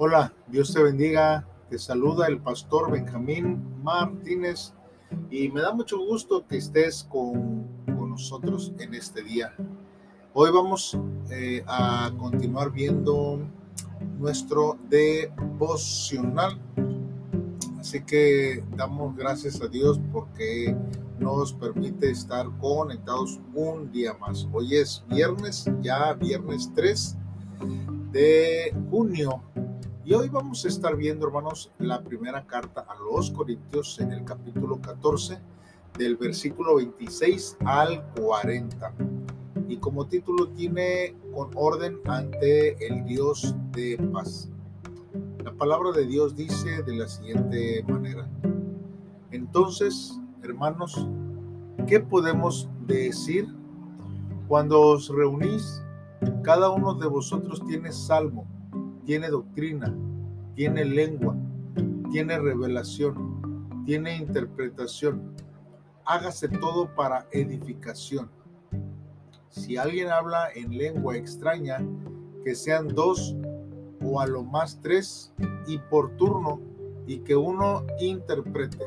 [0.00, 1.44] Hola, Dios te bendiga.
[1.68, 4.72] Te saluda el pastor Benjamín Martínez
[5.28, 9.52] y me da mucho gusto que estés con, con nosotros en este día.
[10.34, 10.96] Hoy vamos
[11.32, 13.40] eh, a continuar viendo
[14.20, 16.60] nuestro devocional.
[17.80, 20.76] Así que damos gracias a Dios porque
[21.18, 24.46] nos permite estar conectados un día más.
[24.52, 27.16] Hoy es viernes, ya viernes 3
[28.12, 29.42] de junio
[30.08, 34.24] y hoy vamos a estar viendo, hermanos, la primera carta a los Corintios en el
[34.24, 35.38] capítulo 14,
[35.98, 38.94] del versículo 26 al 40.
[39.68, 44.48] Y como título tiene con orden ante el Dios de paz.
[45.44, 48.26] La palabra de Dios dice de la siguiente manera.
[49.30, 51.06] Entonces, hermanos,
[51.86, 53.46] ¿qué podemos decir?
[54.46, 55.82] Cuando os reunís,
[56.42, 58.46] cada uno de vosotros tiene salmo
[59.08, 59.96] tiene doctrina,
[60.54, 61.34] tiene lengua,
[62.10, 65.34] tiene revelación, tiene interpretación.
[66.04, 68.30] Hágase todo para edificación.
[69.48, 71.78] Si alguien habla en lengua extraña,
[72.44, 73.34] que sean dos
[74.04, 75.32] o a lo más tres
[75.66, 76.60] y por turno
[77.06, 78.84] y que uno interprete.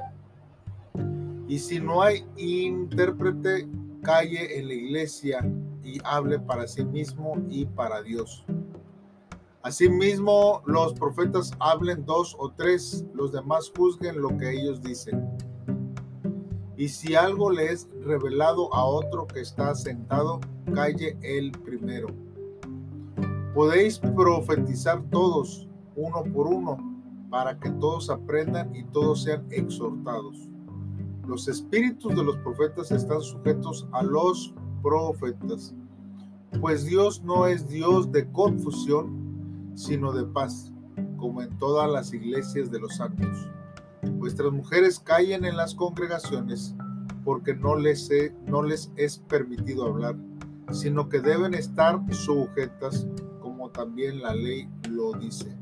[1.47, 3.67] Y si no hay intérprete,
[4.03, 5.51] calle en la iglesia
[5.83, 8.45] y hable para sí mismo y para Dios.
[9.63, 15.29] Asimismo, los profetas hablen dos o tres, los demás juzguen lo que ellos dicen.
[16.77, 20.39] Y si algo le es revelado a otro que está sentado,
[20.73, 22.07] calle el primero.
[23.53, 26.77] Podéis profetizar todos, uno por uno,
[27.29, 30.49] para que todos aprendan y todos sean exhortados.
[31.27, 35.75] Los espíritus de los profetas están sujetos a los profetas,
[36.59, 39.20] pues Dios no es Dios de confusión,
[39.75, 40.71] sino de paz,
[41.17, 43.49] como en todas las iglesias de los santos.
[44.03, 46.75] Vuestras mujeres callen en las congregaciones,
[47.23, 48.09] porque no les,
[48.47, 50.15] no les es permitido hablar,
[50.71, 53.07] sino que deben estar sujetas,
[53.41, 55.55] como también la ley lo dice.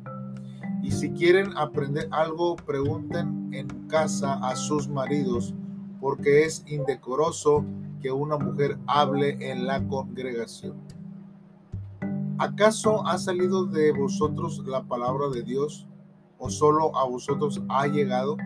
[0.82, 5.54] Y si quieren aprender algo, pregunten en casa a sus maridos,
[6.00, 7.66] porque es indecoroso
[8.02, 10.78] que una mujer hable en la congregación.
[12.40, 15.86] ¿Acaso ha salido de vosotros la palabra de Dios
[16.38, 18.38] o solo a vosotros ha llegado?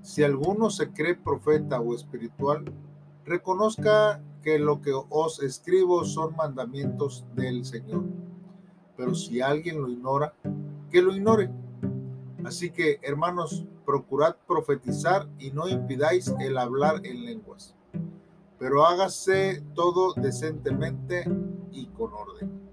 [0.00, 2.64] Si alguno se cree profeta o espiritual,
[3.26, 8.04] reconozca que lo que os escribo son mandamientos del Señor.
[8.96, 10.32] Pero si alguien lo ignora,
[10.90, 11.50] que lo ignore.
[12.42, 17.74] Así que, hermanos, procurad profetizar y no impidáis el hablar en lenguas.
[18.58, 21.30] Pero hágase todo decentemente
[21.70, 22.63] y con orden.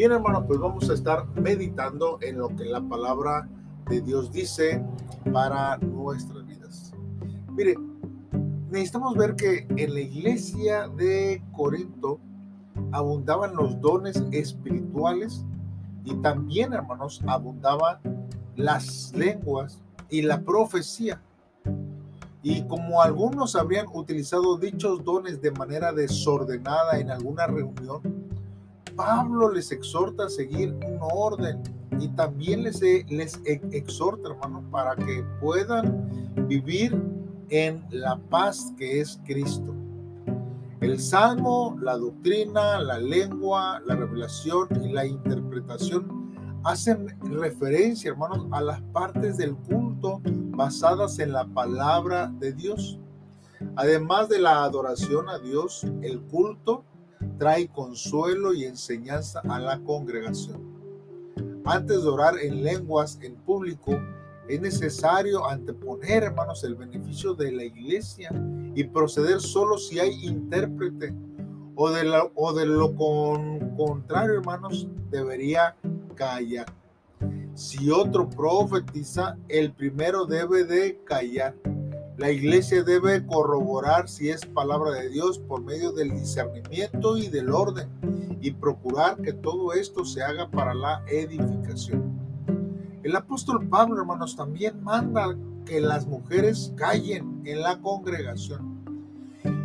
[0.00, 3.46] Bien, hermano, pues vamos a estar meditando en lo que la palabra
[3.86, 4.82] de Dios dice
[5.30, 6.94] para nuestras vidas.
[7.50, 7.74] Mire,
[8.70, 12.18] necesitamos ver que en la iglesia de Corinto
[12.92, 15.44] abundaban los dones espirituales
[16.06, 17.98] y también, hermanos, abundaban
[18.56, 21.20] las lenguas y la profecía.
[22.42, 28.19] Y como algunos habrían utilizado dichos dones de manera desordenada en alguna reunión,
[29.00, 31.62] Pablo les exhorta a seguir un orden
[31.98, 36.06] y también les, les exhorta, hermano, para que puedan
[36.46, 36.94] vivir
[37.48, 39.74] en la paz que es Cristo.
[40.82, 48.60] El salmo, la doctrina, la lengua, la revelación y la interpretación hacen referencia, hermanos, a
[48.60, 52.98] las partes del culto basadas en la palabra de Dios.
[53.76, 56.84] Además de la adoración a Dios, el culto
[57.38, 60.60] trae consuelo y enseñanza a la congregación.
[61.64, 63.98] Antes de orar en lenguas en público,
[64.48, 68.30] es necesario anteponer, hermanos, el beneficio de la iglesia
[68.74, 71.14] y proceder solo si hay intérprete.
[71.76, 72.94] O de, o lo
[73.76, 75.76] contrario, hermanos, debería
[76.14, 76.66] callar.
[77.54, 81.54] Si otro profetiza, el primero debe de callar
[82.20, 87.50] la iglesia debe corroborar si es palabra de Dios por medio del discernimiento y del
[87.50, 87.88] orden
[88.42, 92.20] y procurar que todo esto se haga para la edificación.
[93.02, 95.34] El apóstol Pablo, hermanos, también manda
[95.64, 98.84] que las mujeres callen en la congregación.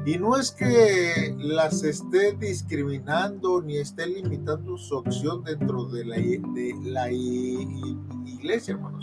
[0.06, 6.16] Y no es que las esté discriminando ni esté limitando su acción dentro de la,
[6.16, 8.95] de la iglesia, hermanos.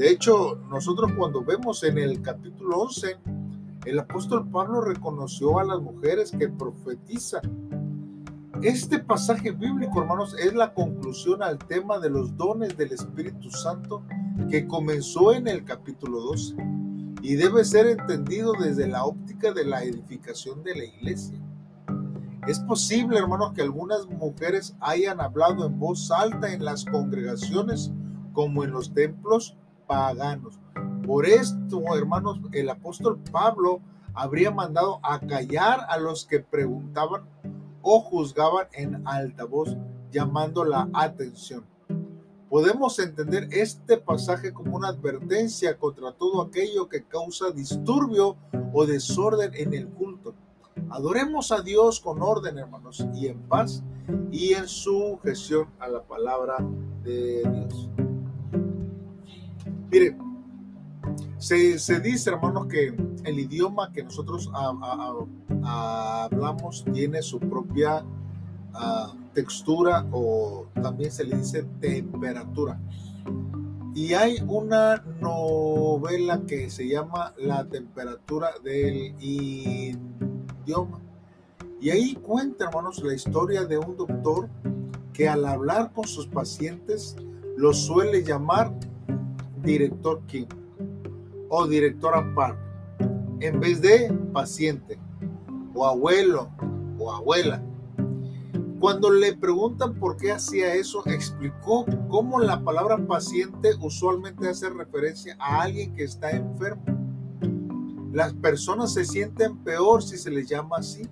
[0.00, 3.18] De hecho, nosotros cuando vemos en el capítulo 11,
[3.84, 7.42] el apóstol Pablo reconoció a las mujeres que profetizan.
[8.62, 14.02] Este pasaje bíblico, hermanos, es la conclusión al tema de los dones del Espíritu Santo
[14.48, 16.56] que comenzó en el capítulo 12
[17.20, 21.38] y debe ser entendido desde la óptica de la edificación de la iglesia.
[22.46, 27.92] Es posible, hermanos, que algunas mujeres hayan hablado en voz alta en las congregaciones
[28.32, 29.58] como en los templos
[29.90, 30.56] paganos.
[31.04, 33.80] Por esto, hermanos, el apóstol Pablo
[34.14, 37.22] habría mandado a callar a los que preguntaban
[37.82, 39.76] o juzgaban en alta voz,
[40.12, 41.64] llamando la atención.
[42.48, 48.36] Podemos entender este pasaje como una advertencia contra todo aquello que causa disturbio
[48.72, 50.34] o desorden en el culto.
[50.90, 53.82] Adoremos a Dios con orden, hermanos, y en paz
[54.30, 56.58] y en sujeción a la palabra
[57.02, 57.90] de Dios.
[59.90, 60.16] Mire,
[61.38, 62.94] se, dice, hermanos, que
[63.24, 64.50] el idioma que nosotros
[65.64, 68.04] hablamos tiene su propia
[68.74, 72.78] ah, textura o también se le dice temperatura.
[73.94, 81.00] Y hay una novela que se llama La temperatura del idioma.
[81.80, 84.48] Y ahí cuenta, hermanos, la historia de un doctor
[85.12, 87.16] que al hablar con sus pacientes
[87.56, 88.72] lo suele llamar
[89.62, 90.46] director King
[91.48, 92.58] o directora Park
[93.40, 94.98] en vez de paciente
[95.74, 96.50] o abuelo
[96.98, 97.62] o abuela.
[98.78, 105.36] Cuando le preguntan por qué hacía eso, explicó cómo la palabra paciente usualmente hace referencia
[105.38, 106.82] a alguien que está enfermo.
[108.12, 111.08] Las personas se sienten peor si se les llama así.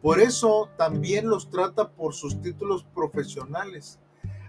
[0.00, 4.00] Por eso también los trata por sus títulos profesionales,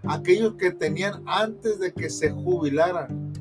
[0.08, 3.34] aquellos que tenían antes de que se jubilaran.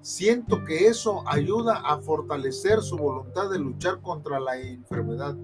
[0.00, 5.34] Siento que eso ayuda a fortalecer su voluntad de luchar contra la enfermedad.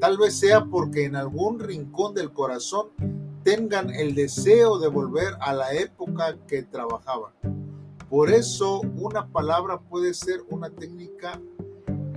[0.00, 2.88] Tal vez sea porque en algún rincón del corazón
[3.42, 7.32] tengan el deseo de volver a la época que trabajaban.
[8.08, 11.40] Por eso una palabra puede ser una técnica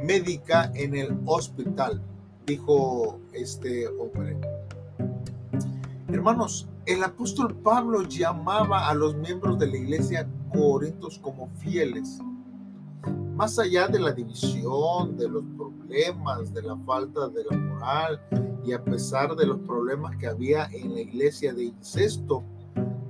[0.03, 2.01] médica en el hospital,
[2.45, 4.37] dijo este hombre.
[6.11, 12.17] Hermanos, el apóstol Pablo llamaba a los miembros de la iglesia Corintios como fieles.
[13.35, 18.19] Más allá de la división, de los problemas, de la falta de la moral
[18.65, 22.43] y a pesar de los problemas que había en la iglesia de incesto,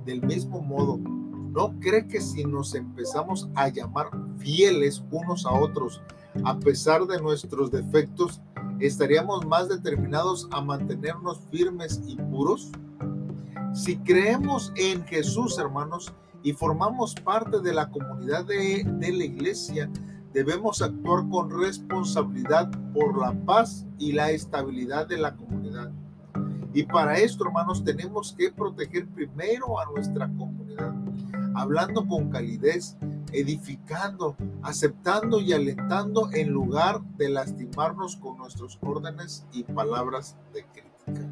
[0.04, 6.02] del mismo modo, ¿no cree que si nos empezamos a llamar fieles unos a otros,
[6.44, 8.42] a pesar de nuestros defectos,
[8.80, 12.70] estaríamos más determinados a mantenernos firmes y puros?
[13.72, 16.12] Si creemos en Jesús, hermanos,
[16.42, 19.90] y formamos parte de la comunidad de, la iglesia,
[20.32, 25.92] debemos actuar con responsabilidad por la paz y la estabilidad de la comunidad.
[26.72, 30.94] Y para esto, hermanos, tenemos que proteger primero a nuestra comunidad,
[31.54, 32.96] hablando con calidez,
[33.32, 41.28] edificando, aceptando y alentando en lugar de lastimarnos con nuestros órdenes y palabras de crítica.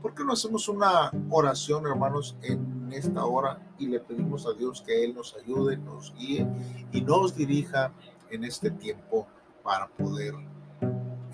[0.00, 4.82] ¿Por qué no hacemos una oración, hermanos, en esta hora y le pedimos a Dios
[4.82, 6.46] que Él nos ayude, nos guíe
[6.92, 7.92] y nos dirija
[8.30, 9.26] en este tiempo
[9.62, 10.34] para poder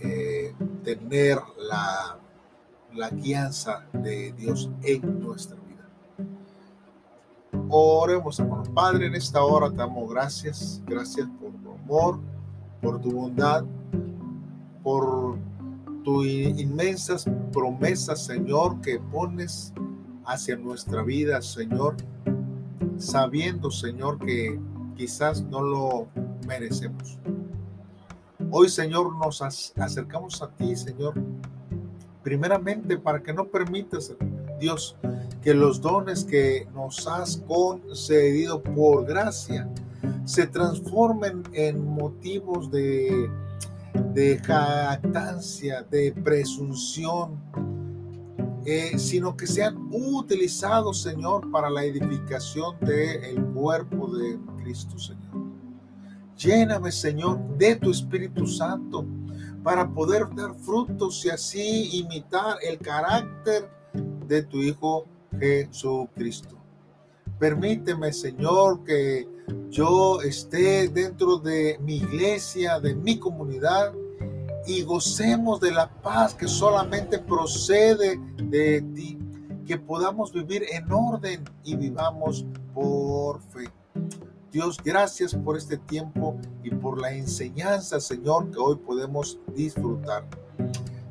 [0.00, 0.54] eh,
[0.84, 2.18] tener la,
[2.94, 5.57] la guianza de Dios en nuestra.
[7.70, 8.42] Oremos,
[8.74, 12.18] Padre, en esta hora te damos gracias, gracias por tu amor,
[12.80, 13.64] por tu bondad,
[14.82, 15.36] por
[16.02, 19.74] tus inmensas promesas, Señor, que pones
[20.24, 21.96] hacia nuestra vida, Señor,
[22.96, 24.58] sabiendo, Señor, que
[24.96, 26.08] quizás no lo
[26.46, 27.18] merecemos.
[28.50, 31.14] Hoy, Señor, nos acercamos a ti, Señor,
[32.22, 34.14] primeramente para que no permitas,
[34.58, 34.96] Dios,
[35.42, 39.68] que los dones que nos has concedido por gracia
[40.24, 43.30] se transformen en motivos de,
[44.12, 47.38] de jactancia, de presunción,
[48.64, 55.48] eh, sino que sean utilizados, Señor, para la edificación del cuerpo de Cristo, Señor.
[56.36, 59.06] Lléname, Señor, de tu Espíritu Santo
[59.62, 63.68] para poder dar frutos y así imitar el carácter
[64.26, 65.06] de tu Hijo
[65.38, 66.56] Jesucristo.
[67.38, 69.28] Permíteme, Señor, que
[69.70, 73.92] yo esté dentro de mi iglesia, de mi comunidad,
[74.66, 79.18] y gocemos de la paz que solamente procede de ti,
[79.66, 82.44] que podamos vivir en orden y vivamos
[82.74, 83.70] por fe.
[84.50, 90.26] Dios, gracias por este tiempo y por la enseñanza, Señor, que hoy podemos disfrutar.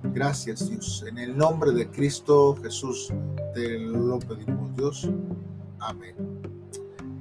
[0.04, 1.04] Gracias Dios.
[1.08, 3.14] En el nombre de Cristo Jesús
[3.54, 5.10] te lo pedimos Dios.
[5.80, 6.16] Amén.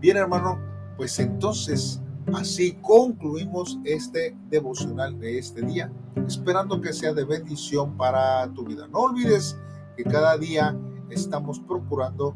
[0.01, 0.59] Bien hermano,
[0.97, 2.01] pues entonces
[2.35, 5.91] así concluimos este devocional de este día,
[6.27, 8.87] esperando que sea de bendición para tu vida.
[8.89, 9.57] No olvides
[9.97, 10.77] que cada día
[11.11, 12.35] estamos procurando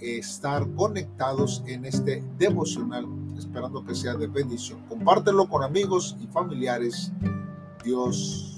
[0.00, 3.06] estar conectados en este devocional,
[3.38, 4.80] esperando que sea de bendición.
[4.88, 7.12] Compártelo con amigos y familiares.
[7.82, 8.53] Dios